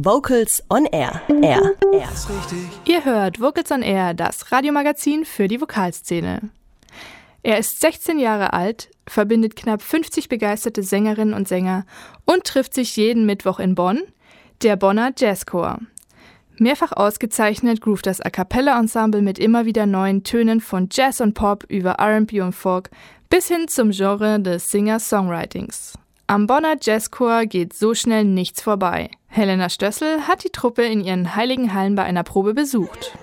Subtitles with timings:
[0.00, 1.22] Vocals on Air.
[1.42, 1.74] Air.
[1.92, 2.08] Air.
[2.84, 6.50] Ihr hört Vocals on Air, das Radiomagazin für die Vokalszene.
[7.42, 11.84] Er ist 16 Jahre alt, verbindet knapp 50 begeisterte Sängerinnen und Sänger
[12.26, 14.02] und trifft sich jeden Mittwoch in Bonn,
[14.62, 15.80] der Bonner Jazzchor.
[16.58, 21.34] Mehrfach ausgezeichnet groovt das A Cappella Ensemble mit immer wieder neuen Tönen von Jazz und
[21.34, 22.90] Pop über R&B und Folk
[23.30, 25.94] bis hin zum Genre des Singer-Songwritings.
[26.28, 29.10] Am Bonner Jazzchor geht so schnell nichts vorbei.
[29.28, 33.16] Helena Stössel hat die Truppe in ihren heiligen Hallen bei einer Probe besucht.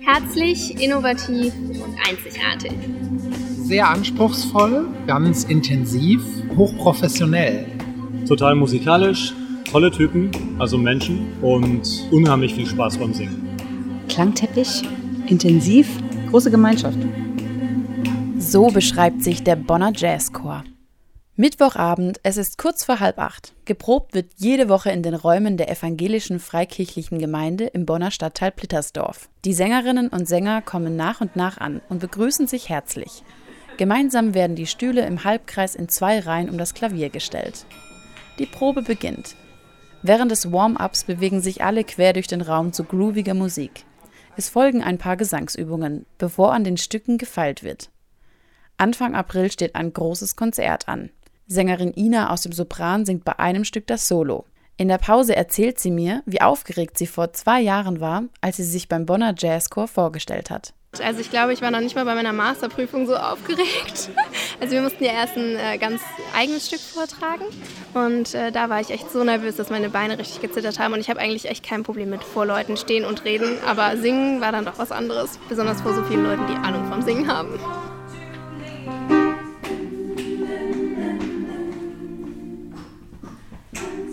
[0.00, 2.72] Herzlich, innovativ und einzigartig.
[3.64, 6.22] Sehr anspruchsvoll, ganz intensiv,
[6.56, 7.66] hochprofessionell.
[8.26, 13.56] Total musikalisch, tolle Typen, also Menschen und unheimlich viel Spaß beim Singen.
[14.08, 14.82] Klangteppich,
[15.26, 15.88] intensiv,
[16.30, 16.98] große Gemeinschaft.
[18.38, 20.64] So beschreibt sich der Bonner Jazzchor.
[21.34, 23.54] Mittwochabend, es ist kurz vor halb acht.
[23.64, 29.30] Geprobt wird jede Woche in den Räumen der evangelischen freikirchlichen Gemeinde im Bonner Stadtteil Plittersdorf.
[29.46, 33.22] Die Sängerinnen und Sänger kommen nach und nach an und begrüßen sich herzlich.
[33.78, 37.64] Gemeinsam werden die Stühle im Halbkreis in zwei Reihen um das Klavier gestellt.
[38.38, 39.34] Die Probe beginnt.
[40.02, 43.84] Während des Warm-ups bewegen sich alle quer durch den Raum zu grooviger Musik.
[44.36, 47.90] Es folgen ein paar Gesangsübungen, bevor an den Stücken gefeilt wird.
[48.78, 51.10] Anfang April steht ein großes Konzert an.
[51.46, 54.46] Sängerin Ina aus dem Sopran singt bei einem Stück das Solo.
[54.76, 58.64] In der Pause erzählt sie mir, wie aufgeregt sie vor zwei Jahren war, als sie
[58.64, 60.74] sich beim Bonner Jazzchor vorgestellt hat.
[61.00, 64.10] Also ich glaube, ich war noch nicht mal bei meiner Masterprüfung so aufgeregt.
[64.60, 66.00] Also wir mussten ja erst ein äh, ganz
[66.36, 67.46] eigenes Stück vortragen
[67.94, 71.00] und äh, da war ich echt so nervös, dass meine Beine richtig gezittert haben und
[71.00, 74.52] ich habe eigentlich echt kein Problem mit vor Leuten stehen und reden, aber singen war
[74.52, 77.58] dann doch was anderes, besonders vor so vielen Leuten, die Ahnung vom Singen haben.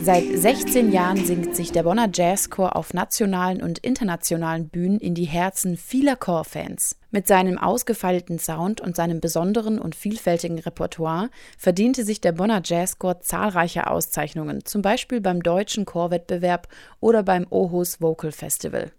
[0.00, 5.24] Seit 16 Jahren singt sich der Bonner Jazzchor auf nationalen und internationalen Bühnen in die
[5.24, 6.96] Herzen vieler Chorfans.
[7.10, 13.20] Mit seinem ausgefeilten Sound und seinem besonderen und vielfältigen Repertoire verdiente sich der Bonner Jazzchor
[13.20, 16.68] zahlreiche Auszeichnungen, zum Beispiel beim Deutschen Chorwettbewerb
[17.00, 18.92] oder beim Ohus Vocal Festival.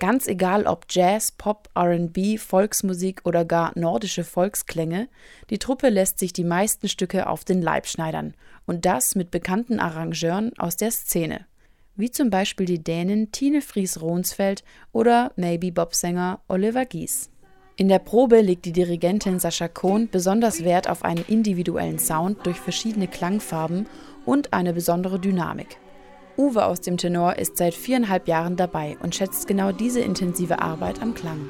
[0.00, 5.08] Ganz egal ob Jazz, Pop, RB, Volksmusik oder gar nordische Volksklänge,
[5.50, 8.34] die Truppe lässt sich die meisten Stücke auf den Leib schneidern
[8.66, 11.46] und das mit bekannten Arrangeuren aus der Szene,
[11.94, 17.30] wie zum Beispiel die Dänin Tine Fries-Ronsfeld oder Maybe-Bob-Sänger Oliver Gies.
[17.76, 22.60] In der Probe legt die Dirigentin Sascha Kohn besonders Wert auf einen individuellen Sound durch
[22.60, 23.86] verschiedene Klangfarben
[24.24, 25.78] und eine besondere Dynamik.
[26.36, 31.00] Uwe aus dem Tenor ist seit viereinhalb Jahren dabei und schätzt genau diese intensive Arbeit
[31.00, 31.48] am Klang.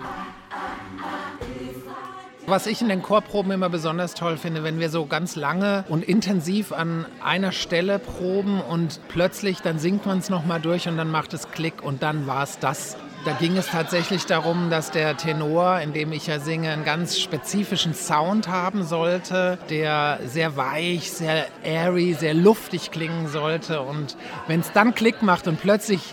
[2.47, 6.05] Was ich in den Chorproben immer besonders toll finde, wenn wir so ganz lange und
[6.05, 11.11] intensiv an einer Stelle proben und plötzlich dann singt man es nochmal durch und dann
[11.11, 12.99] macht es Klick und dann war es das.
[13.25, 17.19] Da ging es tatsächlich darum, dass der Tenor, in dem ich ja singe, einen ganz
[17.19, 23.81] spezifischen Sound haben sollte, der sehr weich, sehr airy, sehr luftig klingen sollte.
[23.81, 26.13] Und wenn es dann Klick macht und plötzlich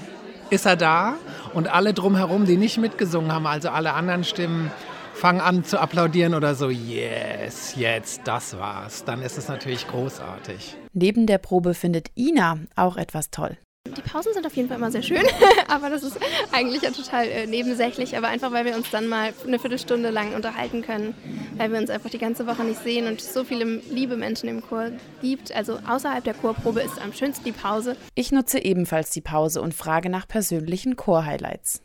[0.51, 1.15] ist er da
[1.53, 4.71] und alle drumherum, die nicht mitgesungen haben, also alle anderen Stimmen,
[5.13, 9.03] fangen an zu applaudieren oder so, yes, jetzt, das war's.
[9.03, 10.77] Dann ist es natürlich großartig.
[10.93, 13.57] Neben der Probe findet Ina auch etwas toll.
[13.87, 15.23] Die Pausen sind auf jeden Fall immer sehr schön,
[15.67, 16.17] aber das ist
[16.51, 20.33] eigentlich ja total äh, nebensächlich, aber einfach, weil wir uns dann mal eine Viertelstunde lang
[20.33, 21.13] unterhalten können,
[21.57, 24.61] weil wir uns einfach die ganze Woche nicht sehen und so viele liebe Menschen im
[24.61, 25.51] Chor gibt.
[25.53, 27.97] Also außerhalb der Chorprobe ist am schönsten die Pause.
[28.15, 31.81] Ich nutze ebenfalls die Pause und frage nach persönlichen Chor-Highlights.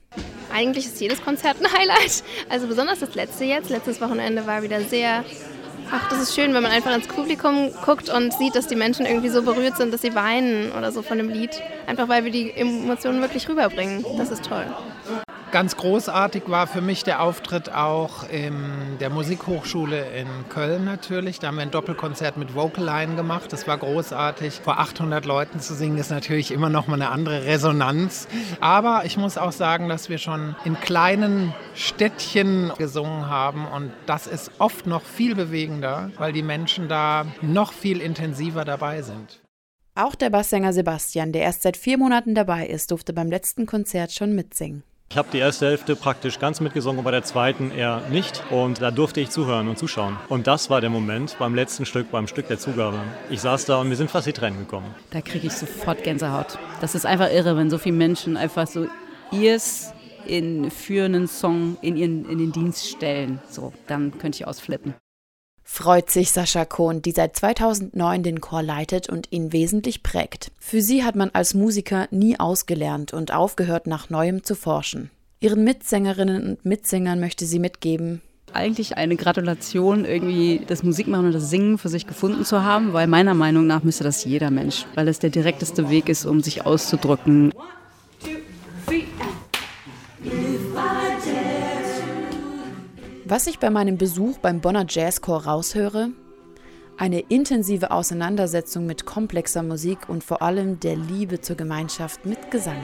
[0.52, 2.22] Eigentlich ist jedes Konzert ein Highlight.
[2.48, 3.68] Also besonders das letzte jetzt.
[3.68, 5.24] Letztes Wochenende war wieder sehr
[5.90, 9.06] Ach, das ist schön, wenn man einfach ins Publikum guckt und sieht, dass die Menschen
[9.06, 11.62] irgendwie so berührt sind, dass sie weinen oder so von dem Lied.
[11.86, 14.04] Einfach weil wir die Emotionen wirklich rüberbringen.
[14.16, 14.66] Das ist toll.
[15.56, 21.38] Ganz großartig war für mich der Auftritt auch in der Musikhochschule in Köln natürlich.
[21.38, 23.54] Da haben wir ein Doppelkonzert mit Vocal Line gemacht.
[23.54, 24.60] Das war großartig.
[24.62, 28.28] Vor 800 Leuten zu singen ist natürlich immer noch mal eine andere Resonanz.
[28.60, 34.26] Aber ich muss auch sagen, dass wir schon in kleinen Städtchen gesungen haben und das
[34.26, 39.40] ist oft noch viel bewegender, weil die Menschen da noch viel intensiver dabei sind.
[39.94, 44.12] Auch der Basssänger Sebastian, der erst seit vier Monaten dabei ist, durfte beim letzten Konzert
[44.12, 44.82] schon mitsingen.
[45.08, 48.42] Ich habe die erste Hälfte praktisch ganz mitgesungen und bei der zweiten eher nicht.
[48.50, 50.16] Und da durfte ich zuhören und zuschauen.
[50.28, 52.98] Und das war der Moment beim letzten Stück, beim Stück der Zugabe.
[53.30, 54.94] Ich saß da und mir sind fast die Tränen gekommen.
[55.10, 56.58] Da kriege ich sofort Gänsehaut.
[56.80, 58.88] Das ist einfach irre, wenn so viele Menschen einfach so
[59.30, 59.92] ihrs
[60.26, 63.40] in, für einen Song in, ihren, in den Dienst stellen.
[63.48, 64.94] So, dann könnte ich ausflippen.
[65.68, 70.52] Freut sich Sascha Kohn, die seit 2009 den Chor leitet und ihn wesentlich prägt.
[70.60, 75.10] Für sie hat man als Musiker nie ausgelernt und aufgehört, nach Neuem zu forschen.
[75.40, 78.22] Ihren Mitsängerinnen und Mitsängern möchte sie mitgeben,
[78.52, 83.06] eigentlich eine Gratulation, irgendwie das Musikmachen und das Singen für sich gefunden zu haben, weil
[83.08, 86.64] meiner Meinung nach müsste das jeder Mensch, weil es der direkteste Weg ist, um sich
[86.64, 87.52] auszudrücken.
[93.28, 96.10] Was ich bei meinem Besuch beim Bonner Jazzchor raushöre?
[96.96, 102.78] Eine intensive Auseinandersetzung mit komplexer Musik und vor allem der Liebe zur Gemeinschaft mit Gesang.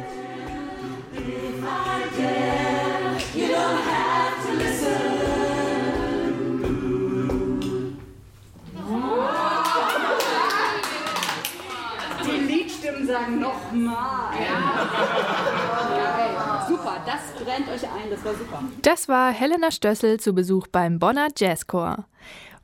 [17.12, 18.64] Das brennt euch ein, das war super.
[18.82, 22.06] Das war Helena Stössel zu Besuch beim Bonner Jazzchor.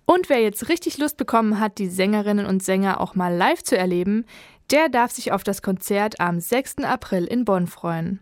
[0.07, 3.77] Und wer jetzt richtig Lust bekommen hat, die Sängerinnen und Sänger auch mal live zu
[3.77, 4.25] erleben,
[4.71, 6.79] der darf sich auf das Konzert am 6.
[6.79, 8.21] April in Bonn freuen.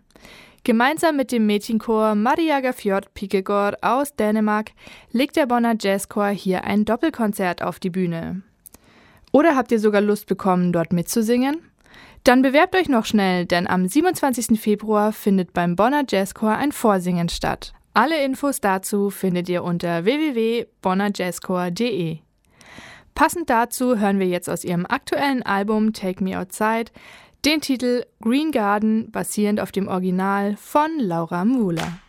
[0.64, 4.72] Gemeinsam mit dem Mädchenchor Maria Gafjord Pikegård aus Dänemark
[5.12, 8.43] legt der Bonner Jazzchor hier ein Doppelkonzert auf die Bühne.
[9.31, 11.58] Oder habt ihr sogar Lust bekommen, dort mitzusingen?
[12.26, 14.61] Dann bewerbt euch noch schnell, denn am 27.
[14.61, 17.73] Februar findet beim Bonner Jazzchor ein Vorsingen statt.
[17.94, 22.19] Alle Infos dazu findet ihr unter www.bonnerjazzchor.de.
[23.14, 26.90] Passend dazu hören wir jetzt aus ihrem aktuellen Album Take Me Outside
[27.44, 32.00] den Titel Green Garden basierend auf dem Original von Laura Muhler.